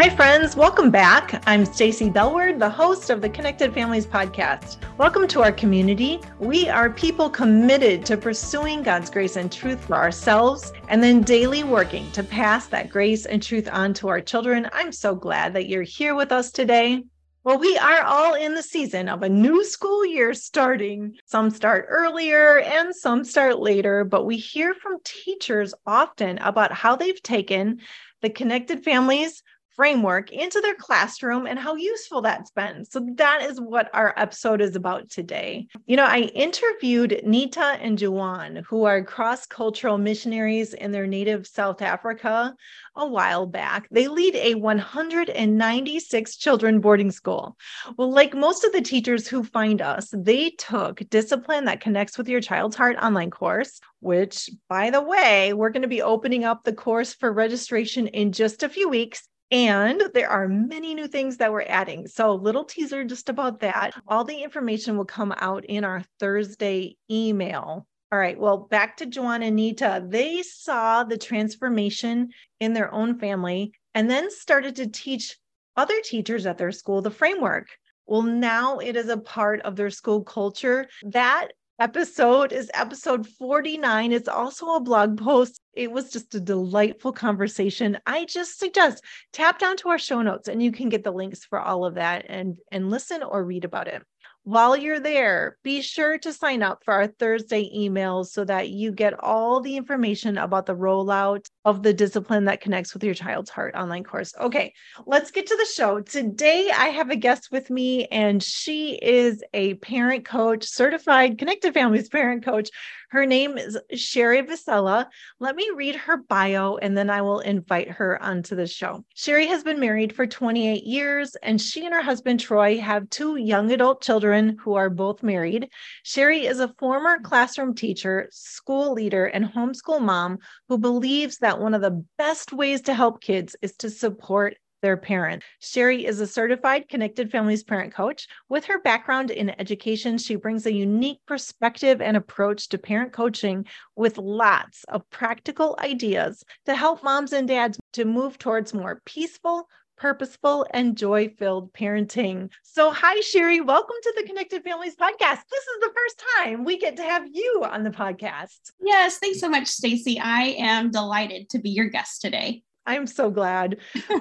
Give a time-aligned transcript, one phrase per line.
[0.00, 0.56] Hi, friends.
[0.56, 1.42] Welcome back.
[1.46, 4.78] I'm Stacy Bellward, the host of the Connected Families podcast.
[4.96, 6.22] Welcome to our community.
[6.38, 11.64] We are people committed to pursuing God's grace and truth for ourselves and then daily
[11.64, 14.70] working to pass that grace and truth on to our children.
[14.72, 17.04] I'm so glad that you're here with us today.
[17.44, 21.14] Well, we are all in the season of a new school year starting.
[21.26, 26.96] Some start earlier and some start later, but we hear from teachers often about how
[26.96, 27.80] they've taken
[28.22, 29.42] the connected families
[29.80, 32.84] framework into their classroom and how useful that's been.
[32.84, 35.68] So, that is what our episode is about today.
[35.86, 41.46] You know, I interviewed Nita and Juwan, who are cross cultural missionaries in their native
[41.46, 42.54] South Africa
[42.94, 43.88] a while back.
[43.90, 47.56] They lead a 196 children boarding school.
[47.96, 52.28] Well, like most of the teachers who find us, they took Discipline That Connects with
[52.28, 56.64] Your Child's Heart online course, which, by the way, we're going to be opening up
[56.64, 59.26] the course for registration in just a few weeks.
[59.50, 62.06] And there are many new things that we're adding.
[62.06, 63.94] So, little teaser just about that.
[64.06, 67.86] All the information will come out in our Thursday email.
[68.12, 68.38] All right.
[68.38, 70.04] Well, back to Joanna and Nita.
[70.06, 75.36] They saw the transformation in their own family and then started to teach
[75.76, 77.68] other teachers at their school the framework.
[78.06, 80.88] Well, now it is a part of their school culture.
[81.02, 84.12] That episode is episode 49.
[84.12, 85.60] It's also a blog post.
[85.72, 87.98] It was just a delightful conversation.
[88.06, 91.44] I just suggest tap down to our show notes and you can get the links
[91.44, 94.02] for all of that and and listen or read about it.
[94.44, 98.90] While you're there, be sure to sign up for our Thursday emails so that you
[98.90, 103.50] get all the information about the rollout of the discipline that connects with your child's
[103.50, 104.32] heart online course.
[104.40, 104.72] Okay,
[105.06, 106.00] let's get to the show.
[106.00, 111.74] Today, I have a guest with me, and she is a parent coach, certified connected
[111.74, 112.70] families parent coach
[113.10, 115.06] her name is Sherry Vasella.
[115.40, 119.04] Let me read her bio and then I will invite her onto the show.
[119.14, 123.36] Sherry has been married for 28 years and she and her husband Troy have two
[123.36, 125.68] young adult children who are both married.
[126.04, 130.38] Sherry is a former classroom teacher, school leader, and homeschool mom
[130.68, 134.96] who believes that one of the best ways to help kids is to support their
[134.96, 135.42] parent.
[135.60, 138.26] Sherry is a certified Connected Families parent coach.
[138.48, 143.66] With her background in education, she brings a unique perspective and approach to parent coaching
[143.96, 149.68] with lots of practical ideas to help moms and dads to move towards more peaceful,
[149.96, 152.50] purposeful, and joy filled parenting.
[152.62, 153.60] So, hi, Sherry.
[153.60, 155.42] Welcome to the Connected Families podcast.
[155.50, 158.72] This is the first time we get to have you on the podcast.
[158.80, 160.18] Yes, thanks so much, Stacy.
[160.18, 162.62] I am delighted to be your guest today.
[162.90, 163.78] I'm so glad.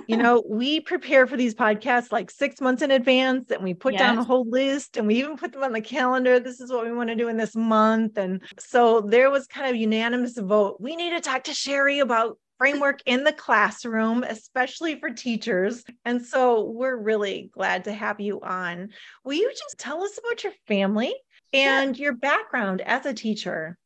[0.08, 3.94] you know, we prepare for these podcasts like six months in advance and we put
[3.94, 4.02] yes.
[4.02, 6.40] down a whole list and we even put them on the calendar.
[6.40, 8.18] This is what we want to do in this month.
[8.18, 10.78] And so there was kind of unanimous vote.
[10.80, 15.84] We need to talk to Sherry about framework in the classroom, especially for teachers.
[16.06, 18.90] And so we're really glad to have you on.
[19.24, 21.16] Will you just tell us about your family
[21.54, 23.78] and your background as a teacher?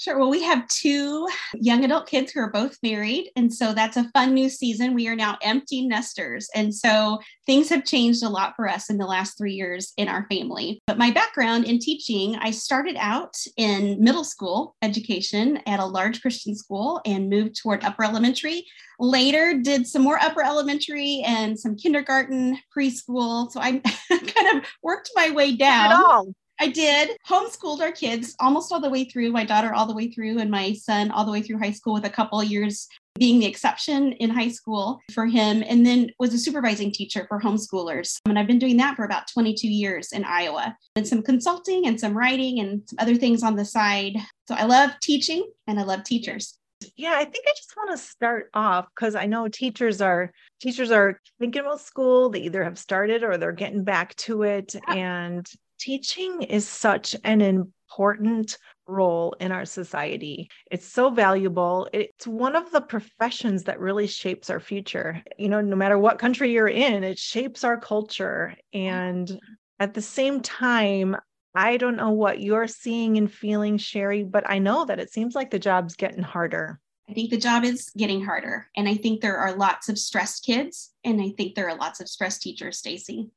[0.00, 0.18] Sure.
[0.18, 3.30] Well, we have two young adult kids who are both married.
[3.36, 4.94] And so that's a fun new season.
[4.94, 6.48] We are now empty nesters.
[6.54, 10.08] And so things have changed a lot for us in the last three years in
[10.08, 10.80] our family.
[10.86, 16.22] But my background in teaching, I started out in middle school education at a large
[16.22, 18.64] Christian school and moved toward upper elementary.
[18.98, 23.50] Later, did some more upper elementary and some kindergarten, preschool.
[23.52, 26.34] So I kind of worked my way down.
[26.60, 27.16] I did.
[27.26, 30.50] Homeschooled our kids almost all the way through, my daughter all the way through, and
[30.50, 32.86] my son all the way through high school, with a couple years
[33.18, 37.40] being the exception in high school for him, and then was a supervising teacher for
[37.40, 38.18] homeschoolers.
[38.26, 41.98] And I've been doing that for about 22 years in Iowa, and some consulting and
[41.98, 44.16] some writing and some other things on the side.
[44.46, 46.58] So I love teaching and I love teachers.
[46.96, 50.90] Yeah, I think I just want to start off because I know teachers are teachers
[50.90, 52.30] are thinking about school.
[52.30, 54.74] They either have started or they're getting back to it.
[54.74, 54.94] Yeah.
[54.94, 55.46] And
[55.80, 60.48] teaching is such an important role in our society.
[60.70, 61.88] It's so valuable.
[61.92, 65.22] It's one of the professions that really shapes our future.
[65.38, 68.54] You know, no matter what country you're in, it shapes our culture.
[68.72, 69.40] And
[69.78, 71.16] at the same time,
[71.54, 75.34] I don't know what you're seeing and feeling, Sherry, but I know that it seems
[75.34, 76.78] like the job's getting harder.
[77.08, 78.68] I think the job is getting harder.
[78.76, 80.92] And I think there are lots of stressed kids.
[81.04, 83.30] And I think there are lots of stressed teachers, Stacy.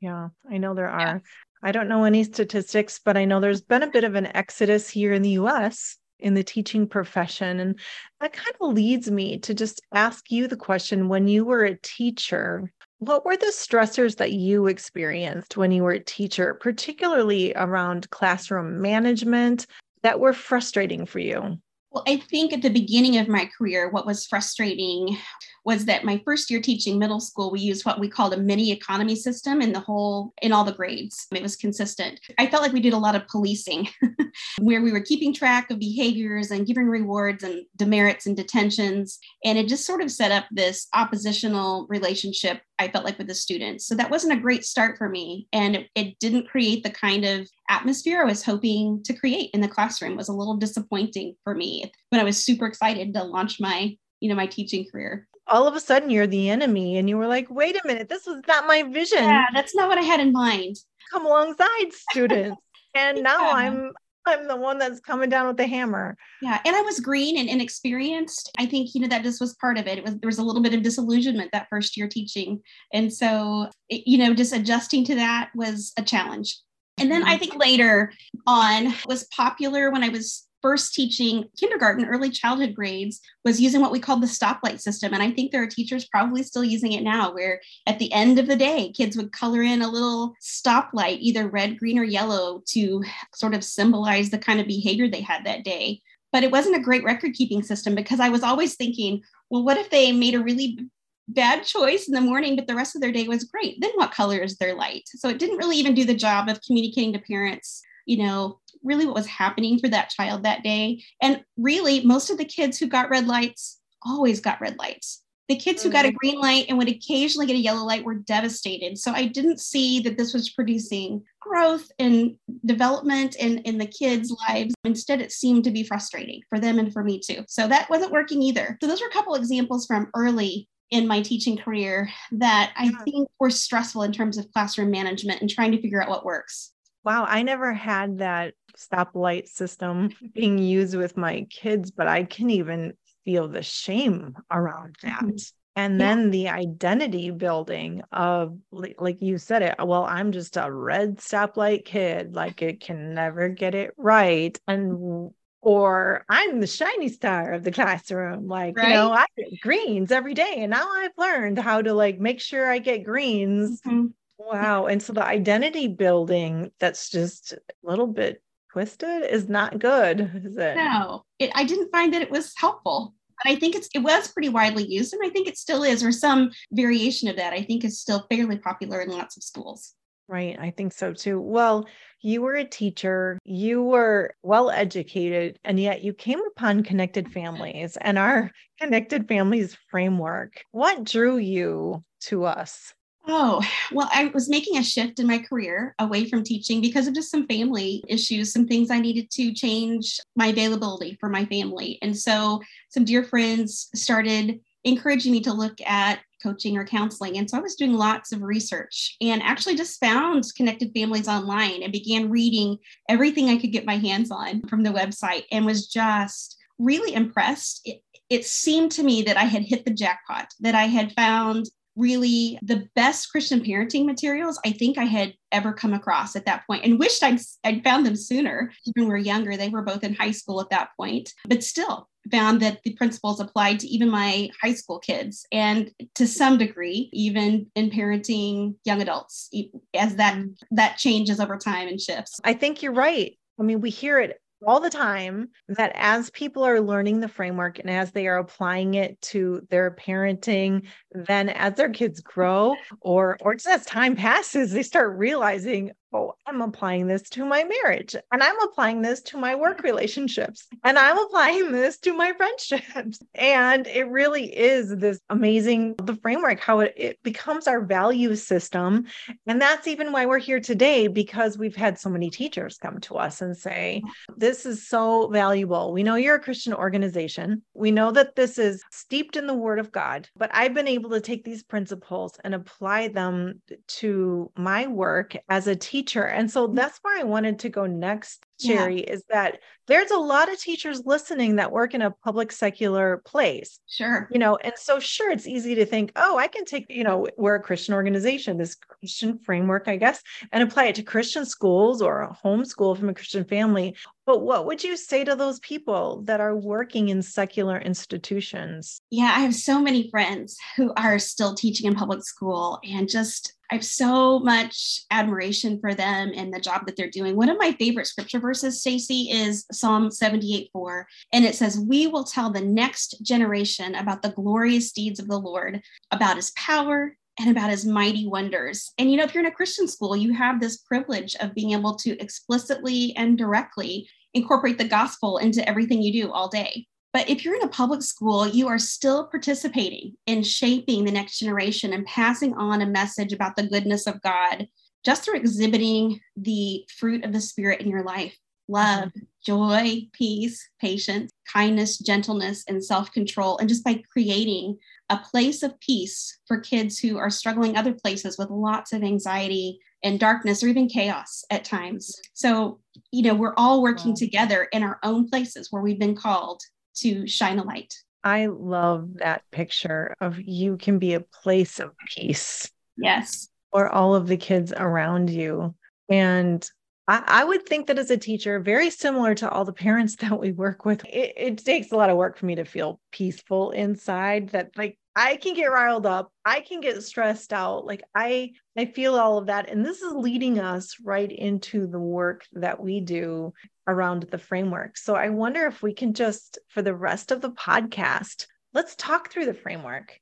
[0.00, 1.00] Yeah, I know there are.
[1.00, 1.18] Yeah.
[1.62, 4.88] I don't know any statistics, but I know there's been a bit of an exodus
[4.88, 7.60] here in the US in the teaching profession.
[7.60, 7.78] And
[8.20, 11.78] that kind of leads me to just ask you the question when you were a
[11.78, 18.10] teacher, what were the stressors that you experienced when you were a teacher, particularly around
[18.10, 19.66] classroom management,
[20.02, 21.58] that were frustrating for you?
[21.90, 25.16] Well, I think at the beginning of my career, what was frustrating
[25.64, 28.70] was that my first year teaching middle school, we used what we called a mini
[28.70, 31.26] economy system in the whole, in all the grades.
[31.34, 32.20] It was consistent.
[32.38, 33.88] I felt like we did a lot of policing
[34.60, 39.18] where we were keeping track of behaviors and giving rewards and demerits and detentions.
[39.44, 43.34] And it just sort of set up this oppositional relationship, I felt like, with the
[43.34, 43.86] students.
[43.86, 45.48] So that wasn't a great start for me.
[45.52, 49.60] And it, it didn't create the kind of atmosphere I was hoping to create in
[49.60, 50.12] the classroom.
[50.12, 53.96] It was a little disappointing for me when I was super excited to launch my
[54.20, 57.26] you know my teaching career all of a sudden you're the enemy and you were
[57.26, 60.20] like wait a minute this was not my vision yeah that's not what i had
[60.20, 60.76] in mind
[61.10, 62.60] come alongside students
[62.94, 63.54] and now yeah.
[63.54, 63.92] i'm
[64.28, 66.16] i'm the one that's coming down with the hammer.
[66.42, 68.50] Yeah and i was green and inexperienced.
[68.58, 69.98] I think you know that just was part of it.
[69.98, 72.60] It was there was a little bit of disillusionment that first year teaching.
[72.92, 76.58] And so it, you know just adjusting to that was a challenge.
[76.98, 77.38] And then I mm-hmm.
[77.38, 78.12] think later
[78.46, 83.92] on was popular when I was first teaching kindergarten, early childhood grades, was using what
[83.92, 85.14] we called the stoplight system.
[85.14, 88.38] And I think there are teachers probably still using it now, where at the end
[88.38, 92.62] of the day, kids would color in a little stoplight, either red, green, or yellow,
[92.68, 93.02] to
[93.34, 96.00] sort of symbolize the kind of behavior they had that day.
[96.32, 99.78] But it wasn't a great record keeping system because I was always thinking, well, what
[99.78, 100.78] if they made a really
[101.26, 103.80] bad choice in the morning, but the rest of their day was great?
[103.80, 105.04] Then what color is their light?
[105.06, 109.06] So it didn't really even do the job of communicating to parents you know, really
[109.06, 111.02] what was happening for that child that day.
[111.22, 115.22] And really, most of the kids who got red lights always got red lights.
[115.48, 116.16] The kids who got a mm-hmm.
[116.16, 118.98] green light and would occasionally get a yellow light were devastated.
[118.98, 122.36] So I didn't see that this was producing growth and
[122.66, 124.74] development in, in the kids' lives.
[124.84, 127.44] Instead, it seemed to be frustrating for them and for me too.
[127.48, 128.76] So that wasn't working either.
[128.82, 133.28] So those were a couple examples from early in my teaching career that I think
[133.40, 136.72] were stressful in terms of classroom management and trying to figure out what works.
[137.04, 142.50] Wow, I never had that stoplight system being used with my kids, but I can
[142.50, 142.94] even
[143.24, 145.22] feel the shame around that.
[145.22, 145.36] Mm-hmm.
[145.76, 146.30] And then yeah.
[146.30, 152.34] the identity building of, like you said it, well, I'm just a red stoplight kid,
[152.34, 154.58] like it can never get it right.
[154.66, 158.48] And or I'm the shiny star of the classroom.
[158.48, 158.88] Like, right?
[158.88, 160.54] you know, I get greens every day.
[160.58, 164.06] And now I've learned how to like make sure I get greens mm-hmm.
[164.38, 164.86] Wow.
[164.86, 168.42] And so the identity building that's just a little bit
[168.78, 170.76] twisted is not good, is it?
[170.76, 173.12] No, it, I didn't find that it was helpful.
[173.42, 176.04] But I think it's it was pretty widely used, and I think it still is,
[176.04, 177.52] or some variation of that.
[177.52, 179.94] I think is still fairly popular in lots of schools.
[180.28, 180.56] Right.
[180.60, 181.40] I think so too.
[181.40, 181.88] Well,
[182.20, 187.96] you were a teacher, you were well educated, and yet you came upon connected families
[188.00, 190.62] and our connected families framework.
[190.70, 192.92] What drew you to us?
[193.30, 197.14] Oh, well, I was making a shift in my career away from teaching because of
[197.14, 201.98] just some family issues, some things I needed to change my availability for my family.
[202.00, 207.36] And so some dear friends started encouraging me to look at coaching or counseling.
[207.36, 211.82] And so I was doing lots of research and actually just found connected families online
[211.82, 212.78] and began reading
[213.10, 217.82] everything I could get my hands on from the website and was just really impressed.
[217.84, 218.00] It,
[218.30, 221.66] it seemed to me that I had hit the jackpot, that I had found
[221.98, 226.66] really the best Christian parenting materials I think I had ever come across at that
[226.66, 228.72] point and wished I'd, I'd found them sooner.
[228.94, 232.08] When we were younger, they were both in high school at that point, but still
[232.30, 237.08] found that the principles applied to even my high school kids and to some degree,
[237.12, 239.50] even in parenting young adults
[239.94, 240.38] as that,
[240.70, 242.38] that changes over time and shifts.
[242.44, 243.36] I think you're right.
[243.58, 247.78] I mean, we hear it all the time that as people are learning the framework
[247.78, 253.36] and as they are applying it to their parenting then as their kids grow or
[253.40, 258.16] or just as time passes they start realizing oh, I'm applying this to my marriage
[258.32, 259.86] and I'm applying this to my work mm-hmm.
[259.86, 263.20] relationships and I'm applying this to my friendships.
[263.34, 269.06] And it really is this amazing the framework, how it, it becomes our value system.
[269.46, 273.16] And that's even why we're here today, because we've had so many teachers come to
[273.16, 274.02] us and say,
[274.36, 275.92] This is so valuable.
[275.92, 277.62] We know you're a Christian organization.
[277.74, 281.10] We know that this is steeped in the word of God, but I've been able
[281.10, 283.62] to take these principles and apply them
[283.98, 286.24] to my work as a teacher teacher.
[286.24, 286.74] And so mm.
[286.74, 289.14] that's where I wanted to go next, Sherry, yeah.
[289.14, 293.80] is that there's a lot of teachers listening that work in a public secular place.
[293.88, 294.28] Sure.
[294.30, 297.26] You know, and so sure, it's easy to think, oh, I can take, you know,
[297.36, 302.00] we're a Christian organization, this Christian framework, I guess, and apply it to Christian schools
[302.00, 303.96] or a homeschool from a Christian family.
[304.24, 309.00] But what would you say to those people that are working in secular institutions?
[309.10, 313.54] Yeah, I have so many friends who are still teaching in public school and just
[313.70, 317.36] I have so much admiration for them and the job that they're doing.
[317.36, 321.06] One of my favorite scripture verses, Stacy, is Psalm 78 4.
[321.34, 325.38] And it says, We will tell the next generation about the glorious deeds of the
[325.38, 328.92] Lord, about his power and about his mighty wonders.
[328.98, 331.72] And you know, if you're in a Christian school, you have this privilege of being
[331.72, 336.86] able to explicitly and directly incorporate the gospel into everything you do all day.
[337.12, 341.38] But if you're in a public school, you are still participating in shaping the next
[341.38, 344.68] generation and passing on a message about the goodness of God
[345.04, 348.36] just through exhibiting the fruit of the Spirit in your life
[348.68, 349.20] love, mm-hmm.
[349.44, 353.56] joy, peace, patience, kindness, gentleness, and self control.
[353.58, 354.78] And just by creating
[355.10, 359.80] a place of peace for kids who are struggling other places with lots of anxiety
[360.04, 362.14] and darkness or even chaos at times.
[362.34, 362.78] So,
[363.10, 366.60] you know, we're all working together in our own places where we've been called
[367.00, 367.94] to shine a light.
[368.24, 372.70] I love that picture of you can be a place of peace.
[372.96, 373.48] Yes.
[373.72, 375.74] For all of the kids around you.
[376.08, 376.68] And
[377.06, 380.38] I, I, would think that as a teacher, very similar to all the parents that
[380.38, 383.70] we work with, it, it takes a lot of work for me to feel peaceful
[383.70, 386.32] inside that like I can get riled up.
[386.44, 387.84] I can get stressed out.
[387.84, 391.98] Like I I feel all of that and this is leading us right into the
[391.98, 393.52] work that we do
[393.88, 394.96] around the framework.
[394.96, 399.30] So I wonder if we can just for the rest of the podcast, let's talk
[399.30, 400.20] through the framework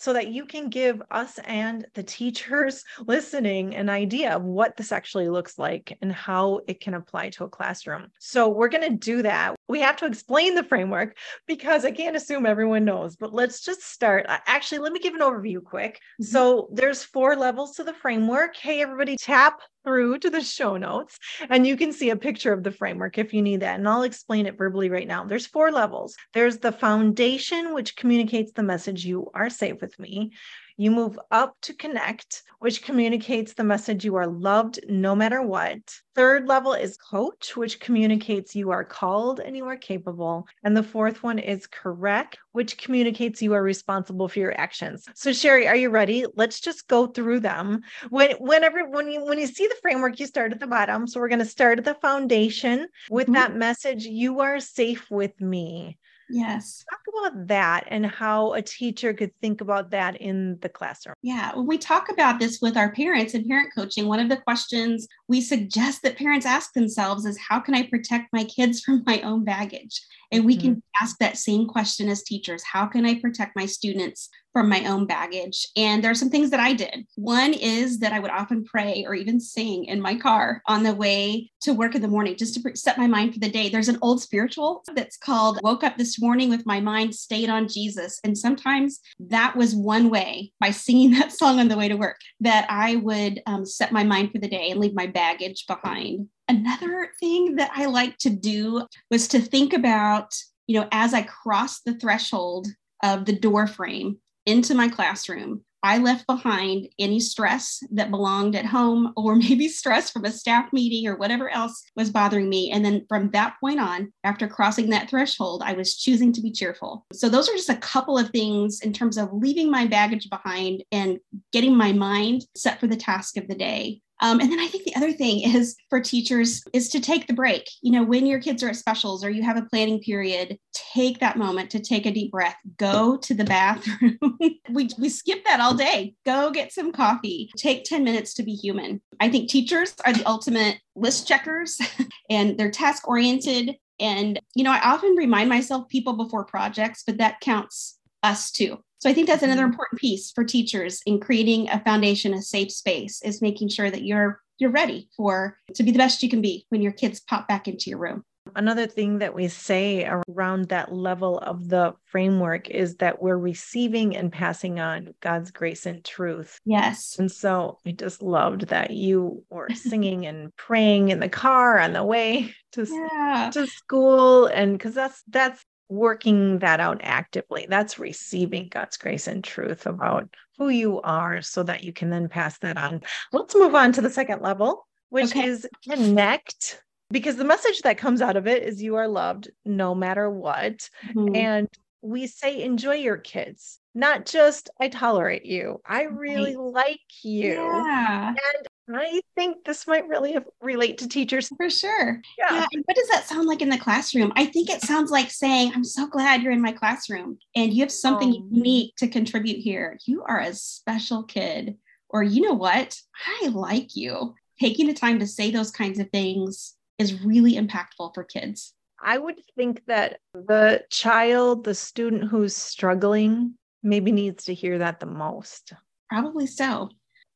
[0.00, 4.92] so that you can give us and the teachers listening an idea of what this
[4.92, 8.06] actually looks like and how it can apply to a classroom.
[8.18, 9.54] So, we're going to do that.
[9.68, 13.82] We have to explain the framework because I can't assume everyone knows, but let's just
[13.82, 14.24] start.
[14.28, 15.96] Actually, let me give an overview quick.
[15.96, 16.24] Mm-hmm.
[16.24, 18.56] So, there's four levels to the framework.
[18.56, 21.18] Hey, everybody, tap through to the show notes
[21.48, 23.78] and you can see a picture of the framework if you need that.
[23.78, 25.24] And I'll explain it verbally right now.
[25.24, 26.16] There's four levels.
[26.34, 30.32] There's the foundation, which communicates the message you are safe with me.
[30.80, 35.78] You move up to connect, which communicates the message you are loved no matter what.
[36.14, 40.46] Third level is coach, which communicates you are called and you are capable.
[40.64, 45.04] And the fourth one is correct, which communicates you are responsible for your actions.
[45.14, 46.24] So Sherry, are you ready?
[46.34, 47.82] Let's just go through them.
[48.08, 51.06] When whenever when you when you see the framework, you start at the bottom.
[51.06, 53.34] So we're going to start at the foundation with mm-hmm.
[53.34, 55.98] that message, you are safe with me.
[56.30, 56.84] Yes.
[56.88, 61.14] Talk about that and how a teacher could think about that in the classroom.
[61.22, 61.54] Yeah.
[61.54, 65.06] When we talk about this with our parents and parent coaching, one of the questions
[65.28, 69.20] we suggest that parents ask themselves is how can I protect my kids from my
[69.22, 70.00] own baggage?
[70.32, 70.74] And we mm-hmm.
[70.74, 74.84] can ask that same question as teachers How can I protect my students from my
[74.86, 75.66] own baggage?
[75.76, 77.06] And there are some things that I did.
[77.16, 80.94] One is that I would often pray or even sing in my car on the
[80.94, 83.68] way to work in the morning just to set my mind for the day.
[83.68, 87.68] There's an old spiritual that's called Woke Up This Morning with My Mind Stayed on
[87.68, 88.20] Jesus.
[88.24, 92.18] And sometimes that was one way by singing that song on the way to work
[92.40, 96.28] that I would um, set my mind for the day and leave my baggage behind
[96.50, 100.34] another thing that I like to do was to think about,
[100.66, 102.66] you know, as I crossed the threshold
[103.02, 108.66] of the door frame into my classroom, I left behind any stress that belonged at
[108.66, 112.70] home or maybe stress from a staff meeting or whatever else was bothering me.
[112.70, 116.52] And then from that point on, after crossing that threshold, I was choosing to be
[116.52, 117.06] cheerful.
[117.12, 120.82] So those are just a couple of things in terms of leaving my baggage behind
[120.90, 121.18] and
[121.52, 124.02] getting my mind set for the task of the day.
[124.20, 127.32] Um, and then I think the other thing is for teachers is to take the
[127.32, 127.68] break.
[127.82, 131.20] You know, when your kids are at specials or you have a planning period, take
[131.20, 134.18] that moment to take a deep breath, go to the bathroom.
[134.70, 136.14] we, we skip that all day.
[136.26, 139.00] Go get some coffee, take 10 minutes to be human.
[139.20, 141.78] I think teachers are the ultimate list checkers
[142.30, 143.76] and they're task oriented.
[143.98, 148.78] And, you know, I often remind myself people before projects, but that counts us too.
[149.00, 149.72] So I think that's another mm-hmm.
[149.72, 154.04] important piece for teachers in creating a foundation, a safe space, is making sure that
[154.04, 157.48] you're you're ready for to be the best you can be when your kids pop
[157.48, 158.22] back into your room.
[158.56, 164.16] Another thing that we say around that level of the framework is that we're receiving
[164.16, 166.58] and passing on God's grace and truth.
[166.64, 167.16] Yes.
[167.18, 171.92] And so I just loved that you were singing and praying in the car on
[171.92, 173.50] the way to, yeah.
[173.52, 174.46] to school.
[174.46, 177.66] And because that's that's working that out actively.
[177.68, 182.28] That's receiving God's grace and truth about who you are so that you can then
[182.28, 183.02] pass that on.
[183.32, 185.46] Let's move on to the second level, which okay.
[185.46, 186.82] is connect.
[187.10, 190.88] Because the message that comes out of it is you are loved no matter what.
[191.08, 191.34] Mm-hmm.
[191.34, 191.68] And
[192.02, 195.80] we say, enjoy your kids, not just I tolerate you.
[195.84, 196.72] I really right.
[196.72, 197.54] like you.
[197.54, 198.28] Yeah.
[198.28, 201.48] And I think this might really relate to teachers.
[201.56, 202.20] For sure.
[202.38, 202.54] Yeah.
[202.54, 202.66] yeah.
[202.72, 204.32] And what does that sound like in the classroom?
[204.36, 207.82] I think it sounds like saying, I'm so glad you're in my classroom and you
[207.82, 208.48] have something oh.
[208.50, 209.98] unique to contribute here.
[210.06, 211.76] You are a special kid
[212.10, 212.98] or you know what,
[213.42, 214.34] I like you.
[214.60, 218.74] Taking the time to say those kinds of things is really impactful for kids.
[219.02, 225.00] I would think that the child, the student who's struggling, maybe needs to hear that
[225.00, 225.72] the most.
[226.10, 226.90] Probably so.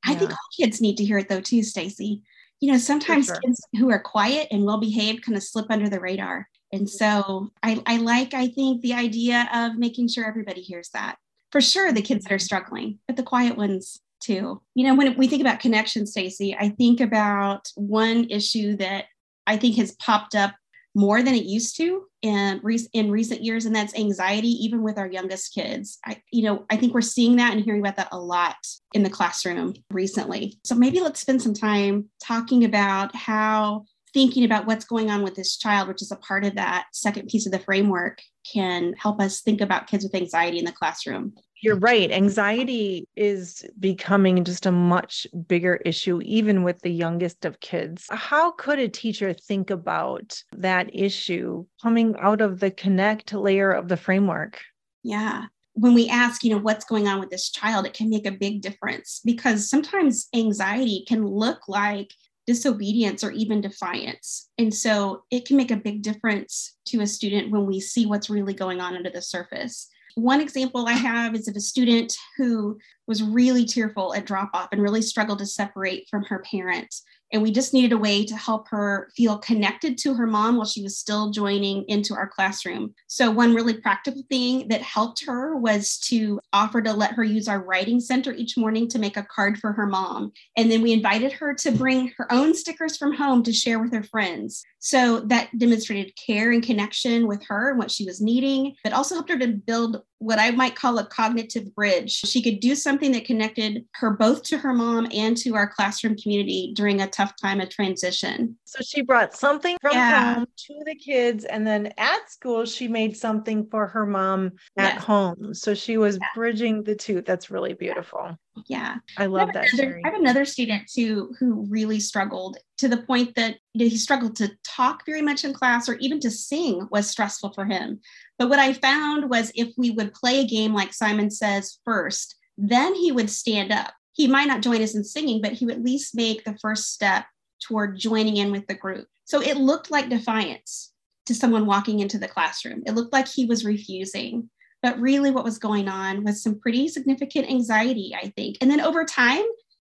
[0.06, 0.12] Yeah.
[0.12, 2.22] I think all kids need to hear it though, too, Stacy.
[2.60, 3.40] You know, sometimes sure.
[3.44, 6.48] kids who are quiet and well behaved kind of slip under the radar.
[6.72, 6.86] And mm-hmm.
[6.88, 11.16] so I, I like, I think, the idea of making sure everybody hears that.
[11.52, 12.44] For sure, the kids that are mm-hmm.
[12.44, 14.62] struggling, but the quiet ones too.
[14.74, 19.04] You know, when we think about connection, Stacy, I think about one issue that
[19.46, 20.54] I think has popped up
[20.94, 22.60] more than it used to in,
[22.92, 25.98] in recent years, and that's anxiety, even with our youngest kids.
[26.04, 28.56] I, you know, I think we're seeing that and hearing about that a lot
[28.92, 30.58] in the classroom recently.
[30.64, 35.34] So maybe let's spend some time talking about how thinking about what's going on with
[35.34, 39.20] this child, which is a part of that second piece of the framework, can help
[39.20, 41.34] us think about kids with anxiety in the classroom.
[41.64, 42.10] You're right.
[42.10, 48.06] Anxiety is becoming just a much bigger issue, even with the youngest of kids.
[48.10, 53.88] How could a teacher think about that issue coming out of the connect layer of
[53.88, 54.60] the framework?
[55.02, 55.46] Yeah.
[55.72, 58.32] When we ask, you know, what's going on with this child, it can make a
[58.32, 62.10] big difference because sometimes anxiety can look like
[62.46, 64.50] disobedience or even defiance.
[64.58, 68.30] And so it can make a big difference to a student when we see what's
[68.30, 69.88] really going on under the surface.
[70.16, 74.68] One example I have is of a student who was really tearful at drop off
[74.70, 77.02] and really struggled to separate from her parents.
[77.34, 80.64] And we just needed a way to help her feel connected to her mom while
[80.64, 82.94] she was still joining into our classroom.
[83.08, 87.48] So, one really practical thing that helped her was to offer to let her use
[87.48, 90.30] our writing center each morning to make a card for her mom.
[90.56, 93.92] And then we invited her to bring her own stickers from home to share with
[93.92, 94.62] her friends.
[94.78, 99.16] So, that demonstrated care and connection with her and what she was needing, but also
[99.16, 102.12] helped her to build what I might call a cognitive bridge.
[102.12, 106.16] She could do something that connected her both to her mom and to our classroom
[106.16, 108.56] community during a tough time of transition.
[108.64, 110.34] So she brought something from yeah.
[110.34, 114.98] home to the kids, and then at school, she made something for her mom at
[114.98, 115.54] home.
[115.54, 116.26] So she was yeah.
[116.34, 117.22] bridging the two.
[117.22, 118.36] That's really beautiful.
[118.66, 118.96] Yeah.
[119.16, 119.72] I love I that.
[119.72, 123.90] Another, I have another student too who really struggled to the point that you know,
[123.90, 127.64] he struggled to talk very much in class or even to sing was stressful for
[127.64, 128.00] him.
[128.38, 132.36] But what I found was if we would play a game like Simon Says first,
[132.56, 133.92] then he would stand up.
[134.14, 136.92] He might not join us in singing, but he would at least make the first
[136.92, 137.26] step
[137.62, 139.06] toward joining in with the group.
[139.24, 140.92] So it looked like defiance
[141.26, 142.82] to someone walking into the classroom.
[142.86, 144.50] It looked like he was refusing.
[144.82, 148.58] But really, what was going on was some pretty significant anxiety, I think.
[148.60, 149.44] And then over time,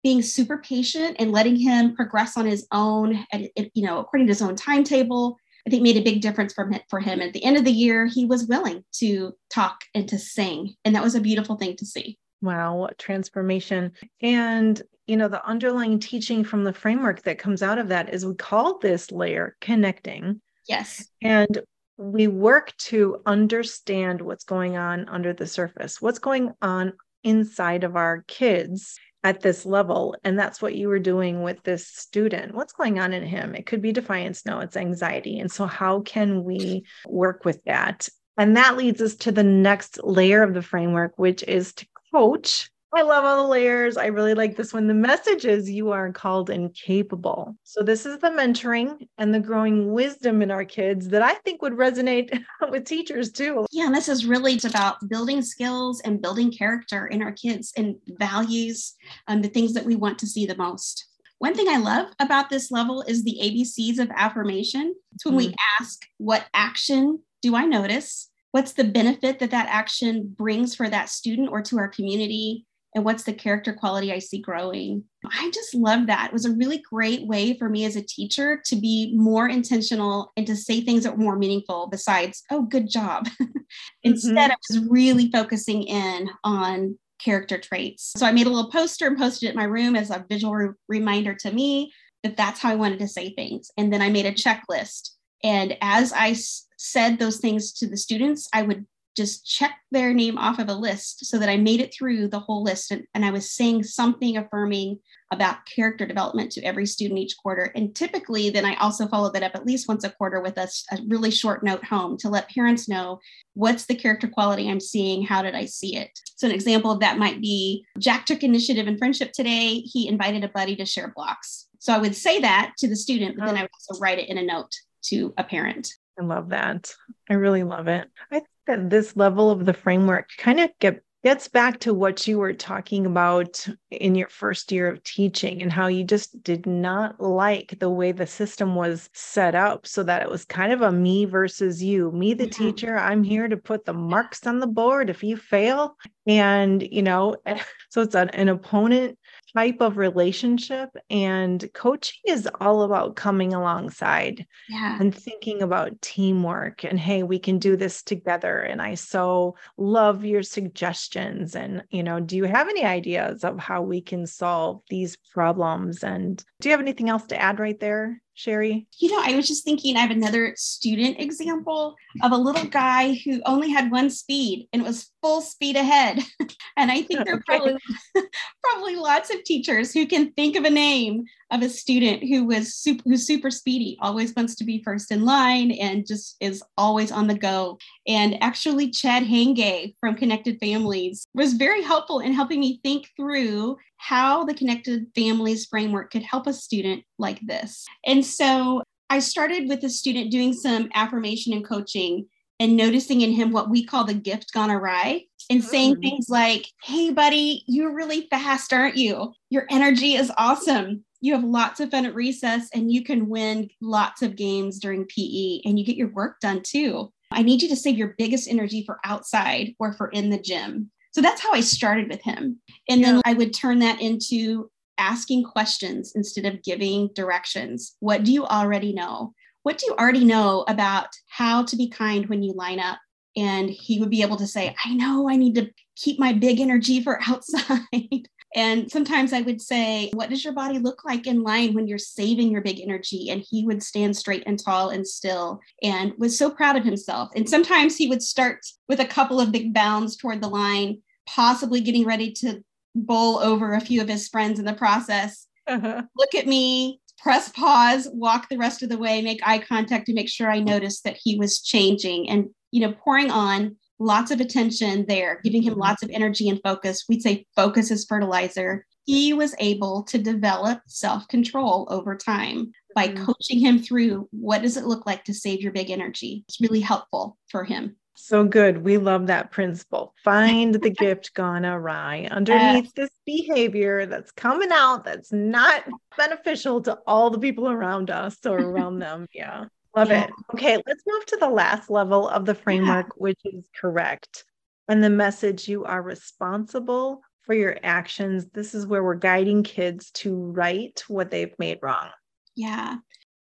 [0.03, 4.41] being super patient and letting him progress on his own, you know, according to his
[4.41, 7.21] own timetable, I think made a big difference for, for him.
[7.21, 10.73] At the end of the year, he was willing to talk and to sing.
[10.83, 12.17] And that was a beautiful thing to see.
[12.41, 13.91] Wow, what transformation.
[14.21, 18.25] And, you know, the underlying teaching from the framework that comes out of that is
[18.25, 20.41] we call this layer connecting.
[20.67, 21.07] Yes.
[21.21, 21.61] And
[21.97, 27.95] we work to understand what's going on under the surface, what's going on inside of
[27.95, 30.15] our kids at this level.
[30.23, 32.55] And that's what you were doing with this student.
[32.55, 33.53] What's going on in him?
[33.53, 34.45] It could be defiance.
[34.45, 35.39] No, it's anxiety.
[35.39, 38.09] And so, how can we work with that?
[38.37, 42.71] And that leads us to the next layer of the framework, which is to coach
[42.93, 43.95] I love all the layers.
[43.95, 44.85] I really like this one.
[44.85, 47.55] The message is you are called and capable.
[47.63, 51.61] So, this is the mentoring and the growing wisdom in our kids that I think
[51.61, 52.37] would resonate
[52.69, 53.65] with teachers too.
[53.71, 57.95] Yeah, and this is really about building skills and building character in our kids and
[58.07, 58.93] values
[59.27, 61.05] and um, the things that we want to see the most.
[61.37, 64.93] One thing I love about this level is the ABCs of affirmation.
[65.13, 65.37] It's when mm.
[65.37, 68.30] we ask, What action do I notice?
[68.51, 72.65] What's the benefit that that action brings for that student or to our community?
[72.95, 75.03] and what's the character quality I see growing.
[75.25, 76.27] I just love that.
[76.27, 80.33] It was a really great way for me as a teacher to be more intentional
[80.35, 83.29] and to say things that were more meaningful besides, oh, good job.
[84.03, 84.51] Instead, mm-hmm.
[84.51, 88.13] I was really focusing in on character traits.
[88.17, 90.55] So I made a little poster and posted it in my room as a visual
[90.55, 93.71] re- reminder to me that that's how I wanted to say things.
[93.77, 95.11] And then I made a checklist.
[95.43, 100.13] And as I s- said those things to the students, I would just check their
[100.13, 103.05] name off of a list so that I made it through the whole list and,
[103.13, 104.99] and I was saying something affirming
[105.33, 107.71] about character development to every student each quarter.
[107.75, 110.67] And typically, then I also follow that up at least once a quarter with a,
[110.91, 113.19] a really short note home to let parents know
[113.53, 116.17] what's the character quality I'm seeing, how did I see it.
[116.35, 119.75] So, an example of that might be Jack took initiative in friendship today.
[119.79, 121.67] He invited a buddy to share blocks.
[121.79, 124.29] So, I would say that to the student, but then I would also write it
[124.29, 125.93] in a note to a parent.
[126.19, 126.93] I love that.
[127.29, 128.09] I really love it.
[128.31, 132.27] I think that this level of the framework kind of get gets back to what
[132.27, 136.65] you were talking about in your first year of teaching and how you just did
[136.65, 140.81] not like the way the system was set up so that it was kind of
[140.81, 142.63] a me versus you me the mm-hmm.
[142.63, 147.03] teacher i'm here to put the marks on the board if you fail and you
[147.03, 147.35] know
[147.89, 149.17] so it's an, an opponent
[149.53, 154.97] type of relationship and coaching is all about coming alongside yeah.
[154.99, 160.23] and thinking about teamwork and hey we can do this together and i so love
[160.23, 164.81] your suggestions and you know do you have any ideas of how we can solve
[164.89, 168.87] these problems and do you have anything else to add right there Sherry?
[168.97, 173.13] You know, I was just thinking, I have another student example of a little guy
[173.23, 176.19] who only had one speed and it was full speed ahead.
[176.77, 177.77] and I think there are probably,
[178.63, 182.73] probably lots of teachers who can think of a name of a student who was
[182.75, 187.11] super, who's super speedy, always wants to be first in line and just is always
[187.11, 187.77] on the go.
[188.07, 193.77] And actually, Chad Henge from Connected Families was very helpful in helping me think through
[194.01, 197.85] how the Connected Families framework could help a student like this.
[198.03, 202.25] And so I started with a student doing some affirmation and coaching
[202.59, 206.01] and noticing in him what we call the gift gone awry and saying mm.
[206.01, 209.33] things like, Hey, buddy, you're really fast, aren't you?
[209.51, 211.05] Your energy is awesome.
[211.19, 215.05] You have lots of fun at recess and you can win lots of games during
[215.05, 217.13] PE and you get your work done too.
[217.31, 220.89] I need you to save your biggest energy for outside or for in the gym.
[221.11, 222.59] So that's how I started with him.
[222.89, 227.95] And then I would turn that into asking questions instead of giving directions.
[227.99, 229.33] What do you already know?
[229.63, 232.99] What do you already know about how to be kind when you line up?
[233.35, 236.59] And he would be able to say, I know I need to keep my big
[236.59, 238.27] energy for outside.
[238.55, 241.97] And sometimes I would say, What does your body look like in line when you're
[241.97, 243.29] saving your big energy?
[243.29, 247.29] And he would stand straight and tall and still and was so proud of himself.
[247.35, 248.59] And sometimes he would start
[248.89, 253.73] with a couple of big bounds toward the line, possibly getting ready to bowl over
[253.73, 255.47] a few of his friends in the process.
[255.67, 256.01] Uh-huh.
[256.17, 260.13] Look at me, press pause, walk the rest of the way, make eye contact to
[260.13, 264.41] make sure I noticed that he was changing and, you know, pouring on lots of
[264.41, 265.81] attention there, giving him mm-hmm.
[265.81, 267.05] lots of energy and focus.
[267.07, 268.85] We'd say focus is fertilizer.
[269.05, 273.23] He was able to develop self control over time by mm-hmm.
[273.23, 276.43] coaching him through what does it look like to save your big energy.
[276.47, 277.95] It's really helpful for him.
[278.15, 278.83] So good.
[278.83, 280.13] We love that principle.
[280.23, 285.85] Find the gift gone awry underneath this behavior that's coming out that's not
[286.17, 289.27] beneficial to all the people around us or around them.
[289.33, 289.65] Yeah.
[289.95, 290.25] Love yeah.
[290.25, 290.31] it.
[290.53, 293.17] Okay, let's move to the last level of the framework, yeah.
[293.17, 294.45] which is correct.
[294.87, 298.45] And the message you are responsible for your actions.
[298.53, 302.09] This is where we're guiding kids to right what they've made wrong.
[302.55, 302.97] Yeah.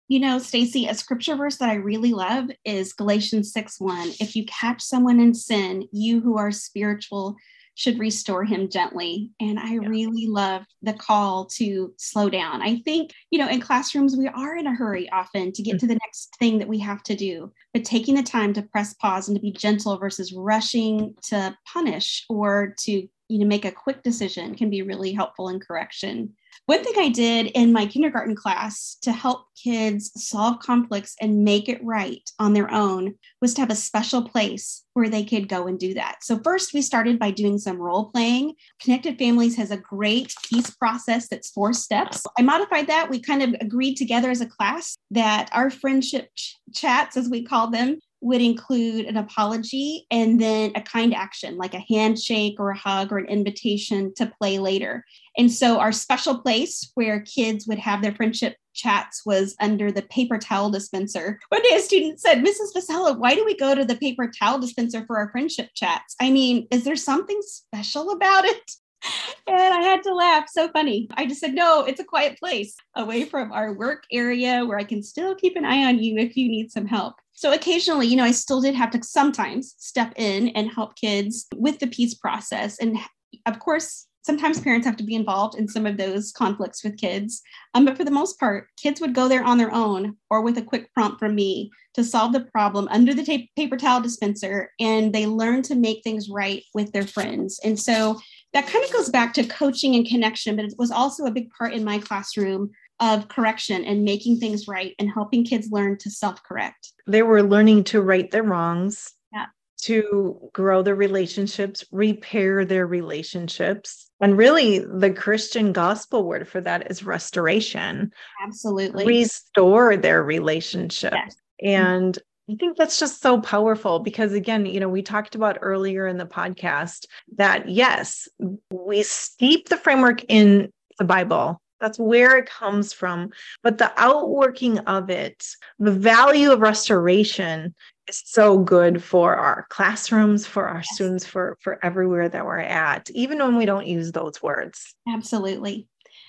[0.08, 4.08] You know, Stacy, a scripture verse that I really love is Galatians 6 1.
[4.20, 7.36] If you catch someone in sin, you who are spiritual
[7.80, 9.30] should restore him gently.
[9.40, 9.88] And I yeah.
[9.88, 12.60] really love the call to slow down.
[12.60, 15.78] I think, you know, in classrooms, we are in a hurry often to get mm-hmm.
[15.78, 18.92] to the next thing that we have to do, but taking the time to press
[18.92, 23.72] pause and to be gentle versus rushing to punish or to you know make a
[23.72, 26.34] quick decision can be really helpful in correction
[26.66, 31.68] one thing I did in my kindergarten class to help kids solve conflicts and make
[31.68, 35.66] it right on their own was to have a special place where they could go
[35.66, 36.22] and do that.
[36.22, 38.54] So, first, we started by doing some role playing.
[38.80, 42.24] Connected Families has a great peace process that's four steps.
[42.38, 43.10] I modified that.
[43.10, 47.42] We kind of agreed together as a class that our friendship ch- chats, as we
[47.42, 52.70] call them, would include an apology and then a kind action like a handshake or
[52.70, 55.04] a hug or an invitation to play later.
[55.36, 60.02] And so our special place where kids would have their friendship chats was under the
[60.02, 61.38] paper towel dispenser.
[61.48, 62.74] One day a student said, Mrs.
[62.76, 66.14] Vasella, why do we go to the paper towel dispenser for our friendship chats?
[66.20, 68.70] I mean, is there something special about it?
[69.46, 70.48] and I had to laugh.
[70.48, 71.08] So funny.
[71.14, 74.84] I just said, no, it's a quiet place away from our work area where I
[74.84, 77.14] can still keep an eye on you if you need some help.
[77.40, 81.46] So occasionally, you know, I still did have to sometimes step in and help kids
[81.56, 82.78] with the peace process.
[82.78, 82.98] And
[83.46, 87.40] of course, sometimes parents have to be involved in some of those conflicts with kids.
[87.72, 90.58] Um, but for the most part, kids would go there on their own or with
[90.58, 94.70] a quick prompt from me to solve the problem under the paper towel dispenser.
[94.78, 97.58] And they learn to make things right with their friends.
[97.64, 98.20] And so
[98.52, 101.48] that kind of goes back to coaching and connection, but it was also a big
[101.56, 106.10] part in my classroom of correction and making things right and helping kids learn to
[106.10, 106.92] self correct.
[107.06, 109.46] They were learning to right their wrongs, yeah.
[109.82, 114.10] to grow their relationships, repair their relationships.
[114.20, 118.12] And really, the Christian gospel word for that is restoration.
[118.44, 119.06] Absolutely.
[119.06, 121.16] Restore their relationships.
[121.16, 121.36] Yes.
[121.62, 122.18] And
[122.50, 126.18] I think that's just so powerful because, again, you know, we talked about earlier in
[126.18, 128.28] the podcast that yes,
[128.70, 131.60] we steep the framework in the Bible.
[131.80, 133.30] That's where it comes from.
[133.62, 135.44] But the outworking of it,
[135.78, 137.74] the value of restoration
[138.08, 140.94] is so good for our classrooms, for our yes.
[140.94, 144.94] students, for, for everywhere that we're at, even when we don't use those words.
[145.08, 145.86] Absolutely.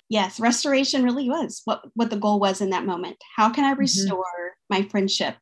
[0.10, 3.18] Yes, restoration really was what, what the goal was in that moment.
[3.36, 3.80] How can I mm-hmm.
[3.80, 4.82] restore mm-hmm.
[4.82, 5.36] my friendship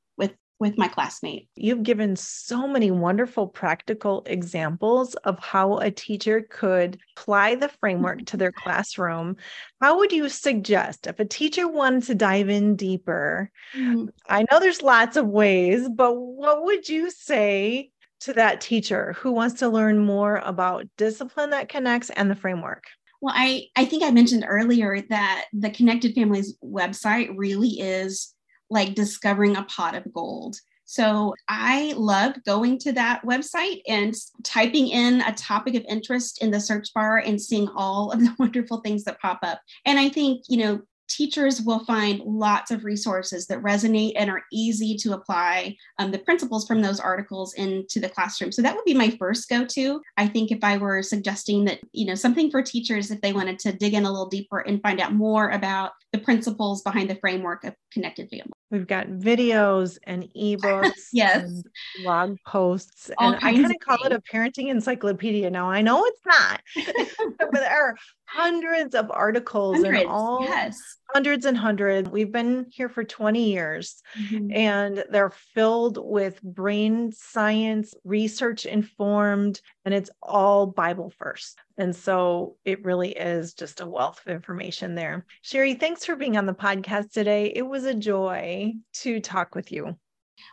[0.60, 1.48] with my classmate.
[1.56, 8.26] You've given so many wonderful practical examples of how a teacher could apply the framework
[8.28, 9.38] to their classroom.
[9.80, 13.50] How would you suggest if a teacher wanted to dive in deeper?
[13.76, 14.08] Mm-hmm.
[14.28, 17.92] I know there's lots of ways, but what would you say
[18.22, 22.84] to that teacher who wants to learn more about discipline that connects and the framework?
[23.22, 28.34] Well, I, I think I mentioned earlier that the Connected Families website really is
[28.70, 30.58] like discovering a pot of gold.
[30.86, 36.50] So I love going to that website and typing in a topic of interest in
[36.50, 39.62] the search bar and seeing all of the wonderful things that pop up.
[39.86, 44.44] And I think, you know, teachers will find lots of resources that resonate and are
[44.52, 48.52] easy to apply um, the principles from those articles into the classroom.
[48.52, 50.02] So that would be my first go to.
[50.18, 53.60] I think if I were suggesting that, you know, something for teachers if they wanted
[53.60, 57.16] to dig in a little deeper and find out more about the principles behind the
[57.16, 58.52] framework of connected family.
[58.72, 61.64] We've got videos and ebooks, yes, and
[62.04, 65.70] blog posts, All and I kind of call it a parenting encyclopedia now.
[65.70, 66.62] I know it's not,
[67.40, 67.96] but there are
[68.32, 70.78] hundreds of articles hundreds, and all yes.
[71.14, 72.10] hundreds and hundreds.
[72.10, 74.52] We've been here for 20 years, mm-hmm.
[74.52, 81.58] and they're filled with brain science, research informed, and it's all Bible first.
[81.78, 85.26] And so it really is just a wealth of information there.
[85.42, 87.52] Sherry, thanks for being on the podcast today.
[87.56, 89.96] It was a joy to talk with you.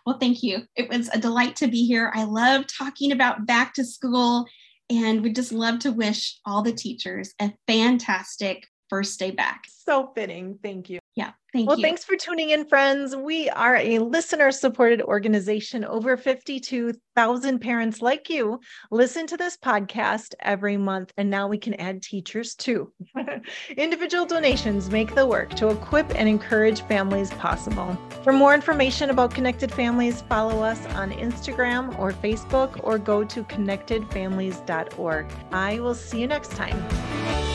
[0.05, 0.62] Well, thank you.
[0.77, 2.12] It was a delight to be here.
[2.15, 4.47] I love talking about back to school
[4.90, 9.64] and we just love to wish all the teachers a fantastic first day back.
[9.68, 10.59] So fitting.
[10.62, 10.99] Thank you.
[11.17, 11.33] Yeah.
[11.53, 11.83] Thank well, you.
[11.83, 13.17] thanks for tuning in, friends.
[13.17, 15.87] We are a listener supported organization.
[15.87, 21.73] Over 52,000 parents like you listen to this podcast every month, and now we can
[21.75, 22.93] add teachers too.
[23.79, 27.97] Individual donations make the work to equip and encourage families possible.
[28.23, 33.43] For more information about Connected Families, follow us on Instagram or Facebook or go to
[33.45, 35.27] connectedfamilies.org.
[35.53, 37.46] I will see you next time.